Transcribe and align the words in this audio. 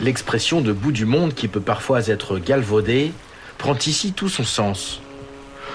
L'expression 0.00 0.60
de 0.60 0.72
bout 0.72 0.92
du 0.92 1.06
monde 1.06 1.32
qui 1.34 1.48
peut 1.48 1.60
parfois 1.60 2.08
être 2.08 2.38
galvaudée 2.38 3.12
prend 3.56 3.76
ici 3.86 4.12
tout 4.12 4.28
son 4.28 4.44
sens. 4.44 5.00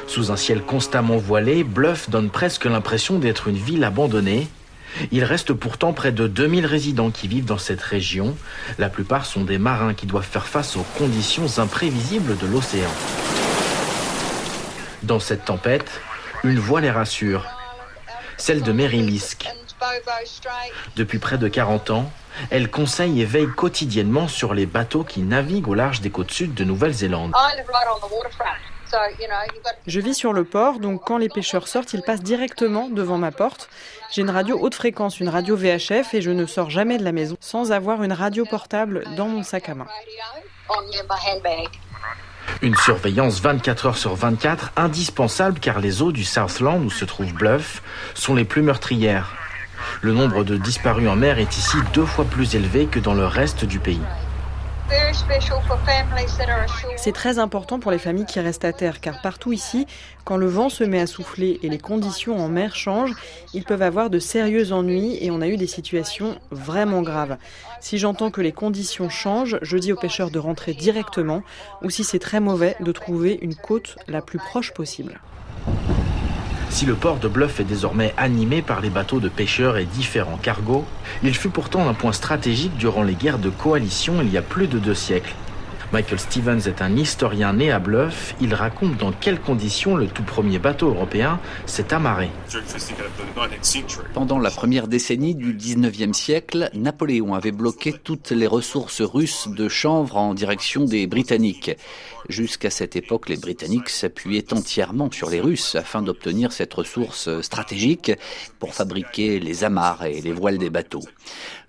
Sous 0.07 0.31
un 0.31 0.35
ciel 0.35 0.61
constamment 0.61 1.17
voilé, 1.17 1.63
Bluff 1.63 2.09
donne 2.09 2.29
presque 2.29 2.65
l'impression 2.65 3.17
d'être 3.17 3.47
une 3.47 3.57
ville 3.57 3.83
abandonnée. 3.83 4.47
Il 5.11 5.23
reste 5.23 5.53
pourtant 5.53 5.93
près 5.93 6.11
de 6.11 6.27
2000 6.27 6.65
résidents 6.65 7.09
qui 7.09 7.27
vivent 7.27 7.45
dans 7.45 7.57
cette 7.57 7.81
région. 7.81 8.37
La 8.77 8.89
plupart 8.89 9.25
sont 9.25 9.43
des 9.43 9.57
marins 9.57 9.95
qui 9.95 10.05
doivent 10.05 10.27
faire 10.29 10.47
face 10.47 10.75
aux 10.75 10.85
conditions 10.97 11.57
imprévisibles 11.57 12.37
de 12.37 12.45
l'océan. 12.45 12.91
Dans 15.01 15.19
cette 15.19 15.45
tempête, 15.45 15.89
une 16.43 16.59
voix 16.59 16.81
les 16.81 16.91
rassure, 16.91 17.45
celle 18.37 18.61
de 18.61 18.71
Mary 18.71 19.01
Lisk. 19.01 19.47
Depuis 20.95 21.19
près 21.19 21.37
de 21.37 21.47
40 21.47 21.89
ans, 21.89 22.11
elle 22.49 22.69
conseille 22.69 23.21
et 23.21 23.25
veille 23.25 23.49
quotidiennement 23.49 24.27
sur 24.27 24.53
les 24.53 24.65
bateaux 24.65 25.03
qui 25.03 25.21
naviguent 25.21 25.67
au 25.67 25.73
large 25.73 26.01
des 26.01 26.09
côtes 26.09 26.31
sud 26.31 26.53
de 26.53 26.63
Nouvelle-Zélande. 26.63 27.33
Je 29.87 29.99
vis 29.99 30.13
sur 30.13 30.33
le 30.33 30.43
port, 30.43 30.79
donc 30.79 31.01
quand 31.05 31.17
les 31.17 31.29
pêcheurs 31.29 31.67
sortent, 31.67 31.93
ils 31.93 32.01
passent 32.01 32.23
directement 32.23 32.89
devant 32.89 33.17
ma 33.17 33.31
porte. 33.31 33.69
J'ai 34.11 34.21
une 34.21 34.29
radio 34.29 34.57
haute 34.59 34.75
fréquence, 34.75 35.19
une 35.19 35.29
radio 35.29 35.55
VHF, 35.55 36.13
et 36.13 36.21
je 36.21 36.31
ne 36.31 36.45
sors 36.45 36.69
jamais 36.69 36.97
de 36.97 37.03
la 37.03 37.13
maison 37.13 37.37
sans 37.39 37.71
avoir 37.71 38.03
une 38.03 38.13
radio 38.13 38.45
portable 38.45 39.03
dans 39.15 39.27
mon 39.27 39.43
sac 39.43 39.69
à 39.69 39.75
main. 39.75 39.87
Une 42.61 42.75
surveillance 42.75 43.39
24 43.39 43.85
heures 43.85 43.97
sur 43.97 44.15
24 44.15 44.73
indispensable 44.75 45.59
car 45.59 45.79
les 45.79 46.01
eaux 46.01 46.11
du 46.11 46.23
Southland 46.23 46.83
où 46.83 46.89
se 46.89 47.05
trouve 47.05 47.33
Bluff 47.33 47.81
sont 48.13 48.35
les 48.35 48.45
plus 48.45 48.61
meurtrières. 48.61 49.40
Le 50.01 50.13
nombre 50.13 50.43
de 50.43 50.57
disparus 50.57 51.07
en 51.07 51.15
mer 51.15 51.39
est 51.39 51.57
ici 51.57 51.77
deux 51.93 52.05
fois 52.05 52.25
plus 52.25 52.55
élevé 52.55 52.85
que 52.85 52.99
dans 52.99 53.13
le 53.13 53.25
reste 53.25 53.65
du 53.65 53.79
pays. 53.79 54.01
C'est 56.97 57.11
très 57.13 57.39
important 57.39 57.79
pour 57.79 57.91
les 57.91 57.97
familles 57.97 58.25
qui 58.25 58.39
restent 58.39 58.65
à 58.65 58.73
terre, 58.73 58.99
car 58.99 59.21
partout 59.21 59.53
ici, 59.53 59.87
quand 60.25 60.37
le 60.37 60.47
vent 60.47 60.69
se 60.69 60.83
met 60.83 60.99
à 60.99 61.07
souffler 61.07 61.59
et 61.63 61.69
les 61.69 61.77
conditions 61.77 62.37
en 62.39 62.49
mer 62.49 62.75
changent, 62.75 63.15
ils 63.53 63.63
peuvent 63.63 63.81
avoir 63.81 64.09
de 64.09 64.19
sérieux 64.19 64.73
ennuis 64.73 65.17
et 65.21 65.31
on 65.31 65.41
a 65.41 65.47
eu 65.47 65.57
des 65.57 65.67
situations 65.67 66.37
vraiment 66.51 67.01
graves. 67.01 67.37
Si 67.79 67.97
j'entends 67.97 68.31
que 68.31 68.41
les 68.41 68.51
conditions 68.51 69.09
changent, 69.09 69.57
je 69.61 69.77
dis 69.77 69.93
aux 69.93 69.97
pêcheurs 69.97 70.31
de 70.31 70.39
rentrer 70.39 70.73
directement, 70.73 71.41
ou 71.81 71.89
si 71.89 72.03
c'est 72.03 72.19
très 72.19 72.39
mauvais, 72.39 72.75
de 72.79 72.91
trouver 72.91 73.39
une 73.41 73.55
côte 73.55 73.95
la 74.07 74.21
plus 74.21 74.39
proche 74.39 74.73
possible. 74.73 75.19
Si 76.71 76.85
le 76.85 76.95
port 76.95 77.17
de 77.17 77.27
Bluff 77.27 77.59
est 77.59 77.65
désormais 77.65 78.13
animé 78.15 78.61
par 78.61 78.79
les 78.79 78.89
bateaux 78.89 79.19
de 79.19 79.27
pêcheurs 79.27 79.77
et 79.77 79.83
différents 79.83 80.37
cargos, 80.37 80.85
il 81.21 81.35
fut 81.35 81.49
pourtant 81.49 81.87
un 81.87 81.93
point 81.93 82.13
stratégique 82.13 82.75
durant 82.77 83.03
les 83.03 83.13
guerres 83.13 83.39
de 83.39 83.49
coalition 83.49 84.21
il 84.21 84.31
y 84.31 84.37
a 84.37 84.41
plus 84.41 84.67
de 84.67 84.79
deux 84.79 84.95
siècles. 84.95 85.35
Michael 85.93 86.19
Stevens 86.19 86.67
est 86.67 86.81
un 86.81 86.95
historien 86.95 87.51
né 87.51 87.69
à 87.69 87.79
Bluff. 87.79 88.33
Il 88.39 88.53
raconte 88.53 88.95
dans 88.95 89.11
quelles 89.11 89.41
conditions 89.41 89.97
le 89.97 90.07
tout 90.07 90.23
premier 90.23 90.57
bateau 90.57 90.87
européen 90.87 91.37
s'est 91.65 91.93
amarré. 91.93 92.29
Pendant 94.13 94.39
la 94.39 94.51
première 94.51 94.87
décennie 94.87 95.35
du 95.35 95.53
19e 95.53 96.13
siècle, 96.13 96.69
Napoléon 96.73 97.33
avait 97.33 97.51
bloqué 97.51 97.91
toutes 97.91 98.31
les 98.31 98.47
ressources 98.47 99.01
russes 99.01 99.49
de 99.49 99.67
chanvre 99.67 100.15
en 100.15 100.33
direction 100.33 100.85
des 100.85 101.07
Britanniques. 101.07 101.71
Jusqu'à 102.29 102.69
cette 102.69 102.95
époque, 102.95 103.27
les 103.27 103.35
Britanniques 103.35 103.89
s'appuyaient 103.89 104.53
entièrement 104.53 105.11
sur 105.11 105.29
les 105.29 105.41
Russes 105.41 105.75
afin 105.75 106.01
d'obtenir 106.01 106.53
cette 106.53 106.73
ressource 106.73 107.41
stratégique 107.41 108.13
pour 108.59 108.73
fabriquer 108.73 109.39
les 109.39 109.65
amarres 109.65 110.05
et 110.05 110.21
les 110.21 110.31
voiles 110.31 110.57
des 110.57 110.69
bateaux. 110.69 111.03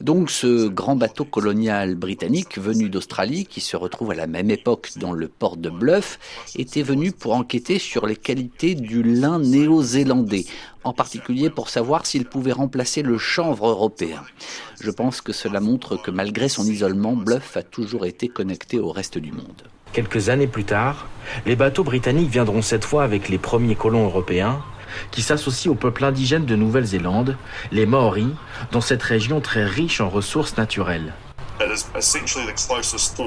Donc 0.00 0.30
ce 0.30 0.68
grand 0.68 0.94
bateau 0.94 1.24
colonial 1.24 1.96
britannique 1.96 2.58
venu 2.58 2.88
d'Australie, 2.88 3.46
qui 3.46 3.60
se 3.60 3.76
retrouve 3.76 4.11
à 4.12 4.14
la 4.14 4.26
même 4.26 4.50
époque 4.50 4.90
dans 4.96 5.12
le 5.12 5.26
port 5.26 5.56
de 5.56 5.70
Bluff, 5.70 6.18
était 6.56 6.82
venu 6.82 7.12
pour 7.12 7.34
enquêter 7.34 7.78
sur 7.78 8.06
les 8.06 8.16
qualités 8.16 8.74
du 8.74 9.02
lin 9.02 9.38
néo-zélandais, 9.38 10.44
en 10.84 10.92
particulier 10.92 11.50
pour 11.50 11.68
savoir 11.68 12.06
s'il 12.06 12.26
pouvait 12.26 12.52
remplacer 12.52 13.02
le 13.02 13.18
chanvre 13.18 13.68
européen. 13.68 14.22
Je 14.80 14.90
pense 14.90 15.20
que 15.20 15.32
cela 15.32 15.60
montre 15.60 15.96
que 15.96 16.10
malgré 16.10 16.48
son 16.48 16.64
isolement, 16.64 17.14
Bluff 17.16 17.56
a 17.56 17.62
toujours 17.62 18.06
été 18.06 18.28
connecté 18.28 18.78
au 18.78 18.92
reste 18.92 19.18
du 19.18 19.32
monde. 19.32 19.62
Quelques 19.92 20.28
années 20.28 20.46
plus 20.46 20.64
tard, 20.64 21.08
les 21.46 21.56
bateaux 21.56 21.84
britanniques 21.84 22.30
viendront 22.30 22.62
cette 22.62 22.84
fois 22.84 23.04
avec 23.04 23.28
les 23.28 23.38
premiers 23.38 23.74
colons 23.76 24.04
européens 24.04 24.62
qui 25.10 25.22
s'associent 25.22 25.72
au 25.72 25.74
peuple 25.74 26.04
indigène 26.04 26.44
de 26.44 26.56
Nouvelle-Zélande, 26.56 27.36
les 27.70 27.86
Maoris, 27.86 28.26
dans 28.72 28.80
cette 28.80 29.02
région 29.02 29.40
très 29.40 29.64
riche 29.64 30.00
en 30.00 30.08
ressources 30.08 30.56
naturelles. 30.56 31.14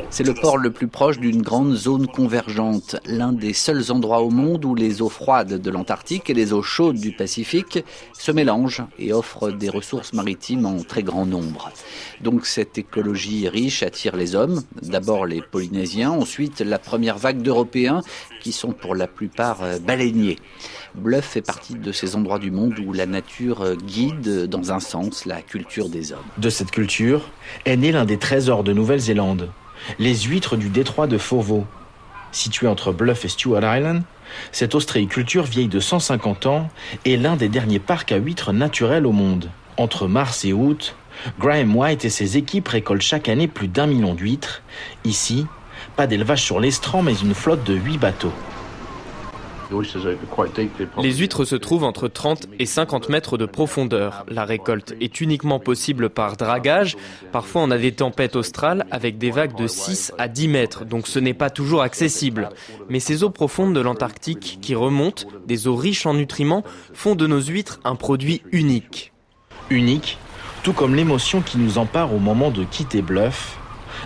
C'est 0.09 0.23
le 0.23 0.33
port 0.33 0.57
le 0.57 0.71
plus 0.71 0.87
proche 0.87 1.19
d'une 1.19 1.41
grande 1.41 1.75
zone 1.75 2.07
convergente, 2.07 2.97
l'un 3.05 3.33
des 3.33 3.53
seuls 3.53 3.91
endroits 3.91 4.21
au 4.21 4.29
monde 4.29 4.65
où 4.65 4.75
les 4.75 5.01
eaux 5.01 5.09
froides 5.09 5.61
de 5.61 5.69
l'Antarctique 5.69 6.29
et 6.29 6.33
les 6.33 6.53
eaux 6.53 6.61
chaudes 6.61 6.97
du 6.97 7.11
Pacifique 7.11 7.83
se 8.13 8.31
mélangent 8.31 8.83
et 8.99 9.13
offrent 9.13 9.51
des 9.51 9.69
ressources 9.69 10.13
maritimes 10.13 10.65
en 10.65 10.83
très 10.83 11.03
grand 11.03 11.25
nombre. 11.25 11.71
Donc 12.21 12.45
cette 12.45 12.77
écologie 12.77 13.47
riche 13.47 13.83
attire 13.83 14.15
les 14.15 14.35
hommes, 14.35 14.63
d'abord 14.81 15.25
les 15.25 15.41
Polynésiens, 15.41 16.11
ensuite 16.11 16.61
la 16.61 16.79
première 16.79 17.17
vague 17.17 17.41
d'Européens 17.41 18.01
qui 18.41 18.51
sont 18.51 18.73
pour 18.73 18.95
la 18.95 19.07
plupart 19.07 19.63
euh, 19.63 19.79
baleiniers. 19.79 20.37
Bluff 20.97 21.25
fait 21.25 21.41
partie 21.41 21.75
de 21.75 21.91
ces 21.91 22.15
endroits 22.15 22.39
du 22.39 22.51
monde 22.51 22.79
où 22.79 22.93
la 22.93 23.05
nature 23.05 23.75
guide 23.75 24.47
dans 24.47 24.71
un 24.71 24.79
sens 24.79 25.25
la 25.25 25.41
culture 25.41 25.89
des 25.89 26.13
hommes. 26.13 26.19
De 26.37 26.49
cette 26.49 26.71
culture 26.71 27.29
est 27.65 27.75
né 27.75 27.91
l'un 27.91 28.05
des 28.05 28.17
trésors 28.17 28.63
de 28.63 28.73
Nouvelle-Zélande, 28.73 29.49
les 29.99 30.15
huîtres 30.15 30.55
du 30.55 30.69
détroit 30.69 31.07
de 31.07 31.17
Fovo. 31.17 31.65
Situé 32.31 32.67
entre 32.67 32.91
Bluff 32.91 33.25
et 33.25 33.29
Stewart 33.29 33.77
Island, 33.77 34.03
cette 34.51 34.75
ostréiculture 34.75 35.43
vieille 35.43 35.67
de 35.67 35.79
150 35.79 36.45
ans 36.45 36.69
est 37.05 37.17
l'un 37.17 37.35
des 37.35 37.49
derniers 37.49 37.79
parcs 37.79 38.11
à 38.11 38.17
huîtres 38.17 38.53
naturels 38.53 39.05
au 39.05 39.11
monde. 39.11 39.49
Entre 39.77 40.07
mars 40.07 40.45
et 40.45 40.53
août, 40.53 40.95
Graham 41.39 41.75
White 41.75 42.05
et 42.05 42.09
ses 42.09 42.37
équipes 42.37 42.69
récoltent 42.69 43.01
chaque 43.01 43.29
année 43.29 43.47
plus 43.47 43.67
d'un 43.67 43.87
million 43.87 44.13
d'huîtres. 44.13 44.61
Ici, 45.03 45.45
pas 45.95 46.07
d'élevage 46.07 46.41
sur 46.41 46.59
l'estran, 46.59 47.01
mais 47.01 47.15
une 47.15 47.33
flotte 47.33 47.63
de 47.65 47.75
huit 47.75 47.97
bateaux. 47.97 48.33
Les 51.01 51.13
huîtres 51.13 51.45
se 51.45 51.55
trouvent 51.55 51.83
entre 51.83 52.07
30 52.07 52.47
et 52.59 52.65
50 52.65 53.09
mètres 53.09 53.37
de 53.37 53.45
profondeur. 53.45 54.25
La 54.29 54.45
récolte 54.45 54.95
est 55.01 55.21
uniquement 55.21 55.59
possible 55.59 56.09
par 56.09 56.37
dragage. 56.37 56.97
Parfois, 57.31 57.63
on 57.63 57.71
a 57.71 57.77
des 57.77 57.91
tempêtes 57.91 58.35
australes 58.35 58.85
avec 58.91 59.17
des 59.17 59.31
vagues 59.31 59.55
de 59.57 59.67
6 59.67 60.13
à 60.17 60.27
10 60.27 60.47
mètres, 60.47 60.85
donc 60.85 61.07
ce 61.07 61.19
n'est 61.19 61.33
pas 61.33 61.49
toujours 61.49 61.81
accessible. 61.81 62.49
Mais 62.89 62.99
ces 62.99 63.23
eaux 63.23 63.29
profondes 63.29 63.73
de 63.73 63.81
l'Antarctique 63.81 64.59
qui 64.61 64.75
remontent, 64.75 65.27
des 65.47 65.67
eaux 65.67 65.75
riches 65.75 66.05
en 66.05 66.13
nutriments, 66.13 66.63
font 66.93 67.15
de 67.15 67.27
nos 67.27 67.41
huîtres 67.41 67.79
un 67.83 67.95
produit 67.95 68.41
unique. 68.51 69.13
Unique, 69.69 70.17
tout 70.63 70.73
comme 70.73 70.95
l'émotion 70.95 71.41
qui 71.41 71.57
nous 71.57 71.77
empare 71.77 72.13
au 72.13 72.19
moment 72.19 72.51
de 72.51 72.63
quitter 72.63 73.01
Bluff, 73.01 73.57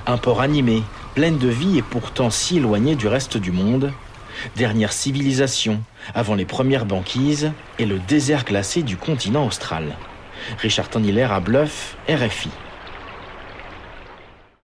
un 0.08 0.18
port 0.18 0.42
animé, 0.42 0.84
plein 1.16 1.32
de 1.32 1.48
vie 1.48 1.78
et 1.78 1.82
pourtant 1.82 2.30
si 2.30 2.58
éloigné 2.58 2.96
du 2.96 3.08
reste 3.08 3.38
du 3.38 3.52
monde, 3.52 3.92
dernière 4.56 4.94
civilisation 4.94 5.82
avant 6.14 6.36
les 6.36 6.46
premières 6.46 6.86
banquises 6.86 7.52
et 7.78 7.86
le 7.86 8.00
désert 8.00 8.46
glacé 8.46 8.84
du 8.84 8.98
continent 8.98 9.46
austral. 9.46 9.96
Richard 10.60 10.90
Toniller 10.90 11.24
à 11.24 11.40
Bluff, 11.40 11.98
RFI. 12.08 12.50